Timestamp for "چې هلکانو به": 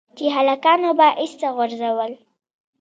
0.17-1.07